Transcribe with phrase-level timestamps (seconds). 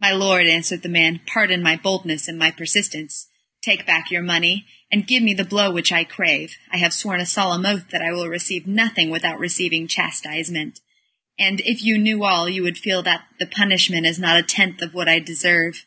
[0.00, 3.26] "My lord," answered the man, "pardon my boldness and my persistence.
[3.60, 6.56] Take back your money, or give me the blow which I crave.
[6.70, 10.80] I have sworn a solemn oath that I will receive nothing without receiving chastisement,
[11.38, 14.78] and if you knew all, you would feel that the punishment is not a tenth
[14.78, 15.84] part of what I deserve."